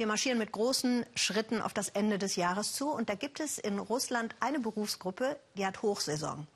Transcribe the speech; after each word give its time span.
Wir 0.00 0.06
marschieren 0.06 0.38
mit 0.38 0.50
großen 0.50 1.04
Schritten 1.14 1.60
auf 1.60 1.74
das 1.74 1.90
Ende 1.90 2.18
des 2.18 2.34
Jahres 2.34 2.72
zu. 2.72 2.90
Und 2.90 3.10
da 3.10 3.14
gibt 3.16 3.38
es 3.38 3.58
in 3.58 3.78
Russland 3.78 4.34
eine 4.40 4.58
Berufsgruppe, 4.58 5.38
die 5.58 5.66
hat 5.66 5.82
Hochsaison. 5.82 6.46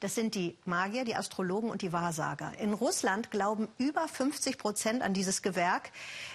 Das 0.00 0.14
sind 0.14 0.34
die 0.34 0.56
Magier, 0.64 1.04
die 1.04 1.14
Astrologen 1.14 1.68
und 1.68 1.82
die 1.82 1.92
Wahrsager. 1.92 2.54
In 2.58 2.72
Russland 2.72 3.30
glauben 3.30 3.68
über 3.76 4.08
50 4.08 4.56
Prozent 4.56 5.02
an 5.02 5.12
dieses 5.12 5.42
Gewerk, 5.42 5.90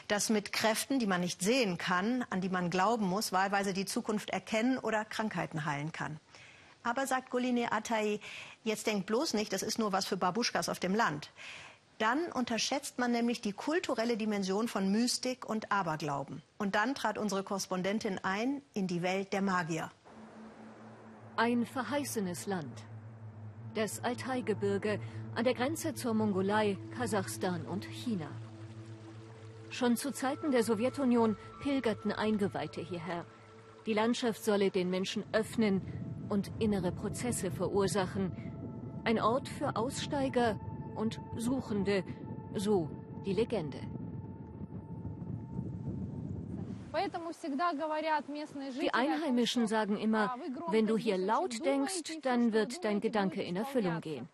das 0.07 0.29
mit 0.29 0.53
Kräften, 0.53 0.99
die 0.99 1.07
man 1.07 1.21
nicht 1.21 1.41
sehen 1.41 1.79
kann, 1.79 2.23
an 2.29 2.41
die 2.41 2.49
man 2.49 2.69
glauben 2.69 3.07
muss, 3.07 3.31
wahlweise 3.31 3.73
die 3.73 3.85
Zukunft 3.85 4.29
erkennen 4.29 4.77
oder 4.77 5.03
Krankheiten 5.03 5.65
heilen 5.65 5.91
kann. 5.91 6.19
Aber 6.83 7.07
sagt 7.07 7.31
Goline 7.31 7.71
Atay, 7.71 8.19
jetzt 8.63 8.85
denkt 8.85 9.07
bloß 9.07 9.33
nicht, 9.33 9.51
das 9.51 9.63
ist 9.63 9.79
nur 9.79 9.93
was 9.93 10.05
für 10.05 10.17
Babuschkas 10.17 10.69
auf 10.69 10.79
dem 10.79 10.93
Land. 10.93 11.31
Dann 12.01 12.31
unterschätzt 12.31 12.97
man 12.97 13.11
nämlich 13.11 13.41
die 13.41 13.53
kulturelle 13.53 14.17
Dimension 14.17 14.67
von 14.67 14.91
Mystik 14.91 15.47
und 15.47 15.71
Aberglauben. 15.71 16.41
Und 16.57 16.73
dann 16.73 16.95
trat 16.95 17.19
unsere 17.19 17.43
Korrespondentin 17.43 18.19
ein 18.23 18.63
in 18.73 18.87
die 18.87 19.03
Welt 19.03 19.31
der 19.33 19.43
Magier. 19.43 19.91
Ein 21.35 21.63
verheißenes 21.63 22.47
Land. 22.47 22.73
Das 23.75 24.03
Altai-Gebirge 24.03 24.99
an 25.35 25.43
der 25.43 25.53
Grenze 25.53 25.93
zur 25.93 26.15
Mongolei, 26.15 26.79
Kasachstan 26.97 27.67
und 27.67 27.85
China. 27.85 28.31
Schon 29.69 29.95
zu 29.95 30.11
Zeiten 30.11 30.49
der 30.49 30.63
Sowjetunion 30.63 31.37
pilgerten 31.61 32.11
Eingeweihte 32.11 32.81
hierher. 32.81 33.27
Die 33.85 33.93
Landschaft 33.93 34.43
solle 34.43 34.71
den 34.71 34.89
Menschen 34.89 35.23
öffnen 35.33 35.83
und 36.29 36.51
innere 36.57 36.91
Prozesse 36.91 37.51
verursachen. 37.51 38.31
Ein 39.03 39.21
Ort 39.21 39.47
für 39.47 39.75
Aussteiger 39.75 40.59
und 40.95 41.19
Suchende, 41.35 42.03
so 42.55 42.89
die 43.25 43.33
Legende. 43.33 43.79
Die 48.79 48.93
Einheimischen 48.93 49.67
sagen 49.67 49.97
immer, 49.97 50.35
wenn 50.67 50.87
du 50.87 50.97
hier 50.97 51.17
laut 51.17 51.65
denkst, 51.65 52.19
dann 52.21 52.51
wird 52.53 52.83
dein 52.83 52.99
Gedanke 52.99 53.41
in 53.41 53.55
Erfüllung 53.55 54.01
gehen. 54.01 54.27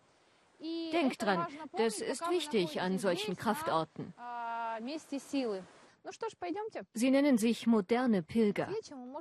Denk 0.92 1.18
dran, 1.18 1.46
das 1.76 2.00
ist 2.00 2.28
wichtig 2.30 2.80
an 2.80 2.98
solchen 2.98 3.36
Kraftorten. 3.36 4.12
Sie 6.94 7.10
nennen 7.10 7.38
sich 7.38 7.66
moderne 7.66 8.22
Pilger. 8.22 8.68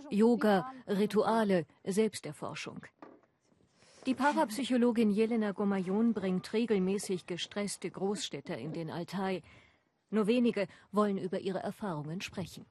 Yoga, 0.09 0.71
Rituale, 0.87 1.65
Selbsterforschung. 1.83 2.81
Die 4.07 4.13
Parapsychologin 4.13 5.11
Jelena 5.11 5.51
Gomayon 5.51 6.13
bringt 6.13 6.53
regelmäßig 6.53 7.25
gestresste 7.25 7.91
Großstädter 7.91 8.57
in 8.57 8.71
den 8.71 8.89
Altai. 8.89 9.41
Nur 10.11 10.27
wenige 10.27 10.69
wollen 10.93 11.17
über 11.17 11.41
ihre 11.41 11.59
Erfahrungen 11.59 12.21
sprechen. 12.21 12.65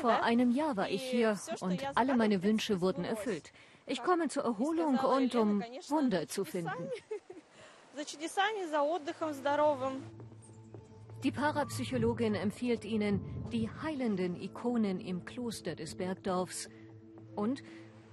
Vor 0.00 0.22
einem 0.22 0.52
Jahr 0.52 0.76
war 0.76 0.88
ich 0.88 1.02
hier 1.02 1.36
und 1.58 1.84
alle 1.96 2.16
meine 2.16 2.44
Wünsche 2.44 2.80
wurden 2.80 3.04
erfüllt. 3.04 3.52
Ich 3.86 4.00
komme 4.04 4.28
zur 4.28 4.44
Erholung 4.44 4.96
und 4.98 5.34
um 5.34 5.60
Wunder 5.88 6.28
zu 6.28 6.44
finden. 6.44 6.70
Die 11.24 11.32
Parapsychologin 11.32 12.36
empfiehlt 12.36 12.84
Ihnen 12.84 13.20
die 13.50 13.68
heilenden 13.82 14.40
Ikonen 14.40 15.00
im 15.00 15.24
Kloster 15.24 15.74
des 15.74 15.96
Bergdorfs 15.96 16.68
und 17.34 17.64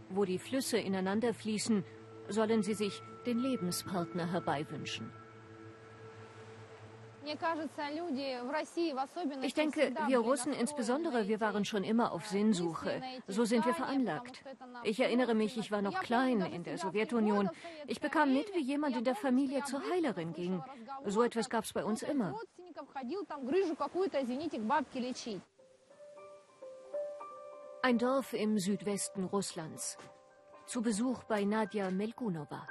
wo 0.09 0.25
die 0.25 0.39
Flüsse 0.39 0.77
ineinander 0.77 1.33
fließen, 1.33 1.83
sollen 2.30 2.63
sie 2.63 2.73
sich 2.73 3.02
den 3.25 3.39
Lebenspartner 3.39 4.31
herbeiwünschen. 4.31 5.11
Ich 9.41 9.53
denke, 9.53 9.94
wir 10.08 10.19
Russen 10.19 10.53
insbesondere, 10.53 11.28
wir 11.28 11.41
waren 11.41 11.66
schon 11.66 11.83
immer 11.83 12.13
auf 12.13 12.25
Sinnsuche. 12.28 13.02
So 13.28 13.44
sind 13.44 13.66
wir 13.66 13.73
veranlagt. 13.73 14.44
Ich 14.83 15.00
erinnere 15.02 15.33
mich, 15.35 15.58
ich 15.58 15.69
war 15.69 15.81
noch 15.81 16.00
klein 16.00 16.39
in 16.41 16.63
der 16.63 16.78
Sowjetunion. 16.78 17.50
Ich 17.88 18.00
bekam 18.00 18.34
mit, 18.34 18.53
wie 18.53 18.62
jemand 18.62 18.96
in 18.96 19.03
der 19.03 19.16
Familie 19.16 19.63
zur 19.63 19.81
Heilerin 19.91 20.31
ging. 20.31 20.63
So 21.06 21.22
etwas 21.22 21.50
gab 21.50 21.66
es 21.66 21.73
bei 21.73 21.84
uns 21.84 22.01
immer. 22.01 22.34
Ein 27.84 28.00
Dorf 28.00 28.34
im 28.34 28.58
Südwesten 28.58 29.26
Russlands. 29.26 29.98
Zu 30.66 30.82
Besuch 30.82 31.24
bei 31.24 31.44
Nadja 31.44 31.92
Melkunova. 31.92 32.66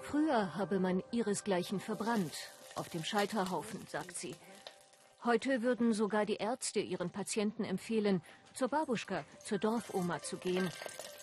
Früher 0.00 0.54
habe 0.54 0.78
man 0.78 1.02
ihresgleichen 1.10 1.80
verbrannt, 1.80 2.32
auf 2.76 2.88
dem 2.88 3.02
Scheiterhaufen, 3.02 3.84
sagt 3.88 4.16
sie. 4.16 4.36
Heute 5.24 5.62
würden 5.62 5.92
sogar 5.92 6.24
die 6.24 6.36
Ärzte 6.36 6.78
ihren 6.80 7.10
Patienten 7.10 7.64
empfehlen, 7.64 8.22
zur 8.54 8.68
Babuschka, 8.68 9.24
zur 9.44 9.58
Dorfoma 9.58 10.22
zu 10.22 10.36
gehen 10.36 10.70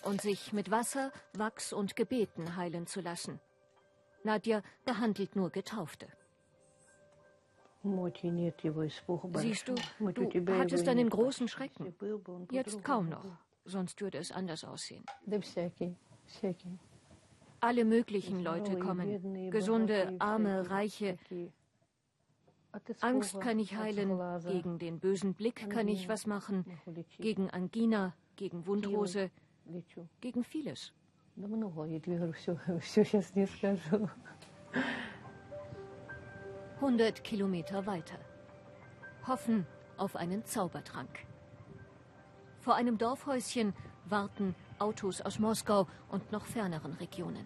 und 0.04 0.20
sich 0.20 0.52
mit 0.52 0.70
Wasser, 0.70 1.12
Wachs 1.32 1.72
und 1.72 1.96
Gebeten 1.96 2.56
heilen 2.56 2.86
zu 2.86 3.00
lassen. 3.00 3.40
Nadja 4.22 4.62
behandelt 4.84 5.34
nur 5.34 5.50
Getaufte. 5.50 6.06
Siehst 7.82 9.68
du, 9.68 9.74
du 10.00 10.58
hattest 10.58 10.88
einen 10.88 11.08
großen 11.08 11.48
Schrecken. 11.48 11.94
Jetzt 12.50 12.84
kaum 12.84 13.08
noch, 13.08 13.24
sonst 13.64 14.00
würde 14.00 14.18
es 14.18 14.32
anders 14.32 14.64
aussehen. 14.64 15.04
Alle 17.60 17.84
möglichen 17.84 18.42
Leute 18.42 18.78
kommen, 18.78 19.50
gesunde, 19.50 20.14
arme, 20.18 20.68
reiche. 20.70 21.18
Angst 23.00 23.40
kann 23.40 23.58
ich 23.58 23.76
heilen, 23.76 24.18
gegen 24.46 24.78
den 24.78 25.00
bösen 25.00 25.34
Blick 25.34 25.68
kann 25.70 25.88
ich 25.88 26.08
was 26.08 26.26
machen, 26.26 26.64
gegen 27.18 27.50
Angina, 27.50 28.14
gegen 28.36 28.66
Wundhose, 28.66 29.30
gegen 30.20 30.44
vieles. 30.44 30.92
100 36.80 37.22
Kilometer 37.22 37.84
weiter. 37.84 38.16
Hoffen 39.26 39.66
auf 39.98 40.16
einen 40.16 40.46
Zaubertrank. 40.46 41.10
Vor 42.58 42.74
einem 42.74 42.96
Dorfhäuschen 42.96 43.74
warten 44.06 44.54
Autos 44.78 45.20
aus 45.20 45.38
Moskau 45.38 45.86
und 46.08 46.32
noch 46.32 46.46
ferneren 46.46 46.94
Regionen. 46.94 47.44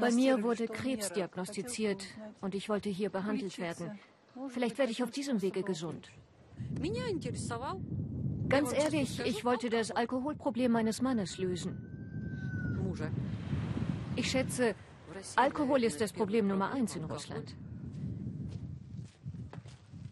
Bei 0.00 0.12
mir 0.12 0.42
wurde 0.44 0.68
Krebs 0.68 1.12
diagnostiziert 1.12 2.04
und 2.40 2.54
ich 2.54 2.68
wollte 2.68 2.88
hier 2.88 3.10
behandelt 3.10 3.58
werden. 3.58 3.98
Vielleicht 4.48 4.78
werde 4.78 4.92
ich 4.92 5.02
auf 5.02 5.10
diesem 5.10 5.42
Wege 5.42 5.64
gesund. 5.64 6.08
Ganz 8.48 8.72
ehrlich, 8.72 9.20
ich 9.24 9.44
wollte 9.44 9.70
das 9.70 9.90
Alkoholproblem 9.90 10.70
meines 10.70 11.02
Mannes 11.02 11.38
lösen. 11.38 11.84
Ich 14.14 14.30
schätze, 14.30 14.74
Alkohol 15.36 15.84
ist 15.84 16.00
das 16.00 16.12
Problem 16.12 16.46
Nummer 16.46 16.72
eins 16.72 16.96
in 16.96 17.04
Russland. 17.04 17.54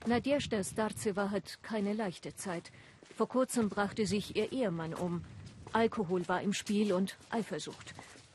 Nadежda 0.07 0.63
Starzewa 0.65 1.31
hat 1.31 1.63
keine 1.63 1.93
leichte 1.93 2.35
Zeit. 2.35 2.71
Vor 3.17 3.29
kurzem 3.29 3.69
brachte 3.69 4.07
sich 4.07 4.37
ihr 4.37 4.53
Ehemann 4.53 4.95
um. 4.95 5.25
Alkohol 5.73 6.27
war 6.29 6.41
im 6.41 6.53
Spiel 6.53 6.93
und 6.93 7.17
Eifersucht. 7.31 7.95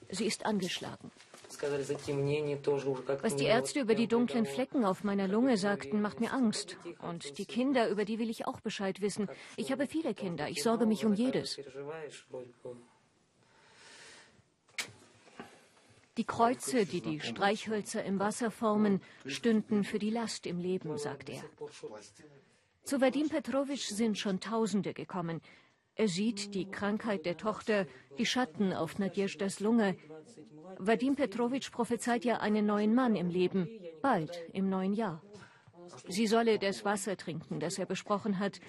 Sie 0.10 0.26
ist 0.26 0.46
angeschlagen. 0.46 1.12
Was 3.22 3.36
die 3.36 3.46
Ärzte 3.46 3.80
über 3.80 3.96
die 3.96 4.08
dunklen 4.08 4.46
Flecken 4.46 4.86
auf 4.86 5.04
meiner 5.04 5.28
Lunge 5.28 5.58
sagten, 5.58 6.02
macht 6.02 6.20
mir 6.20 6.34
Angst. 6.34 6.78
Und 7.00 7.38
die 7.38 7.46
Kinder, 7.46 7.90
über 7.90 8.06
die 8.06 8.20
will 8.20 8.30
ich 8.30 8.48
auch 8.48 8.60
Bescheid 8.60 9.02
wissen. 9.02 9.30
Ich 9.56 9.72
habe 9.72 9.88
viele 9.88 10.14
Kinder. 10.14 10.50
Ich 10.50 10.64
sorge 10.64 10.86
mich 10.86 11.06
um 11.06 11.14
jedes. 11.14 11.60
Die 16.18 16.26
Kreuze, 16.26 16.86
die 16.86 17.02
die 17.02 17.20
Streichhölzer 17.20 18.04
im 18.04 18.20
Wasser 18.20 18.52
formen, 18.52 19.02
stünden 19.26 19.84
für 19.84 19.98
die 19.98 20.12
Last 20.12 20.46
im 20.46 20.60
Leben, 20.60 20.98
sagt 20.98 21.30
er. 21.30 21.44
Zu 22.84 23.02
Vadim 23.02 23.30
Petrovich 23.30 23.88
sind 23.88 24.20
schon 24.20 24.40
Tausende 24.40 24.94
gekommen. 24.94 25.42
Er 25.96 26.08
sieht 26.08 26.54
die 26.54 26.70
Krankheit 26.70 27.26
der 27.26 27.38
Tochter, 27.38 27.88
die 28.20 28.26
Schatten 28.28 28.74
auf 28.74 29.00
Nadjezhdas 29.00 29.60
Lunge. 29.60 29.96
Vadim 30.78 31.16
Petrovich 31.16 31.72
prophezeit 31.72 32.26
ja 32.26 32.38
einen 32.38 32.66
neuen 32.66 32.94
Mann 32.94 33.16
im 33.16 33.30
Leben, 33.30 33.68
bald 34.02 34.38
im 34.54 34.70
neuen 34.70 34.94
Jahr. 34.94 35.24
Sie 36.08 36.28
solle 36.28 36.60
das 36.60 36.86
Wasser 36.86 37.18
trinken, 37.18 37.60
das 37.60 37.80
er 37.80 37.86
besprochen 37.86 38.38
hat. 38.38 38.60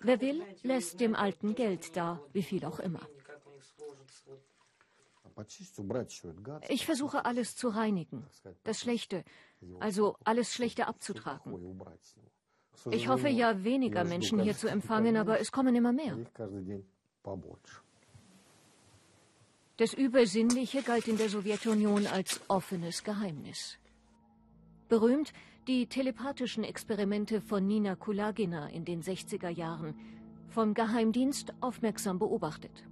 Wer 0.00 0.20
will, 0.20 0.42
lässt 0.62 1.00
dem 1.00 1.14
Alten 1.14 1.54
Geld 1.54 1.96
da, 1.96 2.20
wie 2.32 2.42
viel 2.42 2.64
auch 2.64 2.78
immer. 2.78 3.00
Ich 6.68 6.86
versuche 6.86 7.24
alles 7.24 7.56
zu 7.56 7.68
reinigen, 7.68 8.24
das 8.62 8.80
Schlechte, 8.80 9.24
also 9.80 10.16
alles 10.24 10.52
Schlechte 10.52 10.86
abzutragen. 10.86 11.52
Ich 12.90 13.08
hoffe 13.08 13.28
ja, 13.28 13.64
weniger 13.64 14.04
Menschen 14.04 14.40
hier 14.40 14.56
zu 14.56 14.68
empfangen, 14.76 15.16
aber 15.16 15.40
es 15.40 15.52
kommen 15.52 15.74
immer 15.74 15.92
mehr. 15.92 16.18
Das 19.76 19.92
Übersinnliche 19.92 20.82
galt 20.82 21.08
in 21.08 21.16
der 21.16 21.28
Sowjetunion 21.28 22.06
als 22.06 22.40
offenes 22.48 23.02
Geheimnis. 23.02 23.78
Berühmt 24.88 25.32
die 25.66 25.86
telepathischen 25.86 26.62
Experimente 26.62 27.40
von 27.40 27.66
Nina 27.66 27.96
Kulagina 27.96 28.68
in 28.68 28.84
den 28.84 29.02
60er 29.02 29.48
Jahren, 29.48 29.94
vom 30.48 30.74
Geheimdienst 30.74 31.52
aufmerksam 31.60 32.18
beobachtet. 32.18 32.84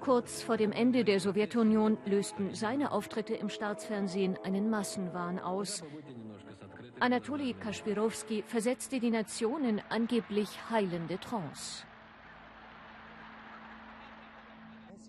Kurz 0.00 0.42
vor 0.42 0.56
dem 0.56 0.72
Ende 0.72 1.04
der 1.04 1.20
Sowjetunion 1.20 1.98
lösten 2.06 2.54
seine 2.54 2.90
Auftritte 2.90 3.34
im 3.34 3.50
Staatsfernsehen 3.50 4.38
einen 4.42 4.70
Massenwahn 4.70 5.38
aus. 5.38 5.84
Anatoli 7.00 7.52
Kaspirowski 7.54 8.42
versetzte 8.46 8.98
die 8.98 9.10
Nation 9.10 9.64
in 9.64 9.82
angeblich 9.90 10.48
heilende 10.70 11.18
Trance. 11.18 11.84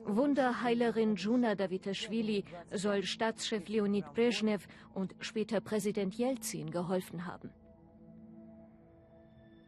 Wunderheilerin 0.03 1.15
Juna 1.15 1.55
Davitaschwili 1.55 2.43
soll 2.73 3.03
Staatschef 3.03 3.69
Leonid 3.69 4.13
Brezhnev 4.13 4.67
und 4.93 5.15
später 5.19 5.61
Präsident 5.61 6.15
Jelzin 6.15 6.69
geholfen 6.69 7.25
haben. 7.25 7.49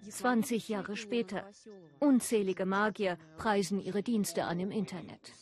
20 0.09 0.69
Jahre 0.69 0.95
später. 0.95 1.49
Unzählige 1.99 2.65
Magier 2.65 3.17
preisen 3.37 3.79
ihre 3.79 4.03
Dienste 4.03 4.45
an 4.45 4.59
im 4.59 4.71
Internet. 4.71 5.33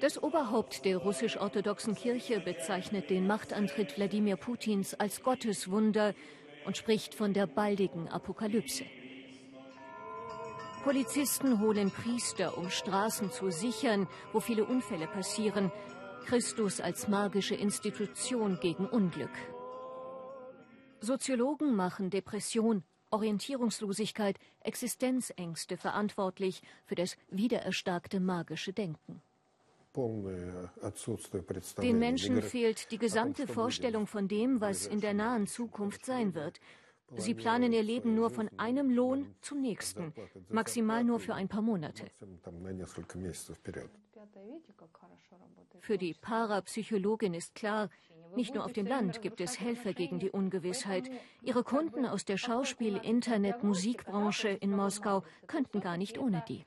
Das 0.00 0.22
Oberhaupt 0.22 0.84
der 0.84 0.98
russisch-orthodoxen 0.98 1.94
Kirche 1.94 2.40
bezeichnet 2.40 3.10
den 3.10 3.26
Machtantritt 3.26 3.96
Wladimir 3.96 4.36
Putins 4.36 4.94
als 4.94 5.22
Gotteswunder 5.22 6.14
und 6.66 6.76
spricht 6.76 7.14
von 7.14 7.32
der 7.32 7.46
baldigen 7.46 8.08
Apokalypse. 8.08 8.84
Polizisten 10.82 11.60
holen 11.60 11.90
Priester, 11.90 12.58
um 12.58 12.68
Straßen 12.68 13.30
zu 13.30 13.50
sichern, 13.50 14.06
wo 14.34 14.40
viele 14.40 14.66
Unfälle 14.66 15.06
passieren. 15.06 15.72
Christus 16.26 16.80
als 16.80 17.08
magische 17.08 17.54
Institution 17.54 18.58
gegen 18.60 18.86
Unglück. 18.86 19.30
Soziologen 21.04 21.76
machen 21.76 22.10
Depression, 22.10 22.82
Orientierungslosigkeit, 23.10 24.38
Existenzängste 24.60 25.76
verantwortlich 25.76 26.62
für 26.84 26.96
das 26.96 27.16
wiedererstarkte 27.30 28.18
magische 28.18 28.72
Denken. 28.72 29.22
Den 31.80 31.98
Menschen 32.00 32.42
fehlt 32.42 32.90
die 32.90 32.98
gesamte 32.98 33.46
Vorstellung 33.46 34.08
von 34.08 34.26
dem, 34.26 34.60
was 34.60 34.86
in 34.86 35.00
der 35.00 35.14
nahen 35.14 35.46
Zukunft 35.46 36.04
sein 36.04 36.34
wird. 36.34 36.58
Sie 37.16 37.34
planen 37.34 37.72
ihr 37.72 37.82
Leben 37.82 38.16
nur 38.16 38.30
von 38.30 38.48
einem 38.58 38.90
Lohn 38.90 39.36
zum 39.40 39.60
nächsten, 39.60 40.12
maximal 40.48 41.04
nur 41.04 41.20
für 41.20 41.34
ein 41.34 41.48
paar 41.48 41.62
Monate. 41.62 42.10
Für 45.80 45.98
die 45.98 46.14
Parapsychologin 46.14 47.34
ist 47.34 47.54
klar, 47.54 47.88
nicht 48.36 48.54
nur 48.54 48.64
auf 48.64 48.72
dem 48.72 48.86
Land 48.86 49.22
gibt 49.22 49.40
es 49.40 49.60
Helfer 49.60 49.92
gegen 49.92 50.18
die 50.18 50.30
Ungewissheit. 50.30 51.10
Ihre 51.42 51.64
Kunden 51.64 52.06
aus 52.06 52.24
der 52.24 52.36
Schauspiel-, 52.36 53.00
Internet-, 53.02 53.62
Musikbranche 53.62 54.48
in 54.48 54.70
Moskau 54.70 55.22
könnten 55.46 55.80
gar 55.80 55.96
nicht 55.96 56.18
ohne 56.18 56.44
die. 56.48 56.64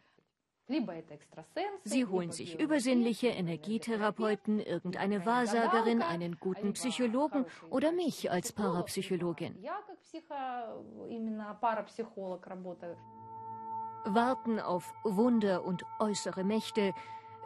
Sie 1.83 2.05
holen 2.05 2.31
sich 2.31 2.59
übersinnliche 2.59 3.27
Energietherapeuten, 3.27 4.59
irgendeine 4.59 5.25
Wahrsagerin, 5.25 6.01
einen 6.01 6.37
guten 6.39 6.73
Psychologen 6.73 7.45
oder 7.69 7.93
mich 7.93 8.29
als 8.29 8.51
Parapsychologin. 8.51 9.57
Warten 14.05 14.59
auf 14.59 14.93
Wunder 15.03 15.63
und 15.63 15.85
äußere 15.99 16.43
Mächte. 16.43 16.93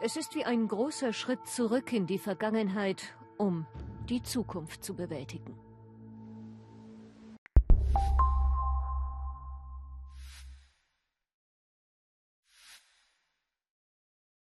Es 0.00 0.16
ist 0.16 0.34
wie 0.34 0.44
ein 0.44 0.66
großer 0.66 1.12
Schritt 1.12 1.46
zurück 1.46 1.92
in 1.92 2.06
die 2.06 2.18
Vergangenheit, 2.18 3.14
um 3.38 3.66
die 4.08 4.22
Zukunft 4.22 4.84
zu 4.84 4.94
bewältigen. 4.94 5.54